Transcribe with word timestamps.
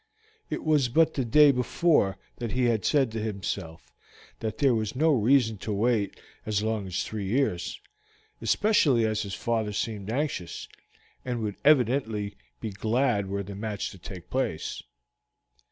It 0.49 0.63
was 0.63 0.89
but 0.89 1.13
the 1.13 1.23
day 1.23 1.51
before 1.51 2.17
he 2.39 2.63
had 2.65 2.83
said 2.85 3.11
to 3.11 3.19
himself 3.21 3.93
that 4.39 4.57
there 4.57 4.73
was 4.73 4.95
no 4.95 5.11
reason 5.11 5.59
to 5.59 5.71
wait 5.71 6.19
as 6.43 6.63
long 6.63 6.87
as 6.87 7.03
three 7.03 7.27
years, 7.27 7.79
especially 8.41 9.05
as 9.05 9.21
his 9.21 9.35
father 9.35 9.71
seemed 9.73 10.09
anxious, 10.09 10.67
and 11.23 11.43
would 11.43 11.57
evidently 11.63 12.33
be 12.59 12.71
glad 12.71 13.27
were 13.29 13.43
the 13.43 13.53
match 13.53 13.91
to 13.91 13.99
take 13.99 14.31
place. 14.31 14.81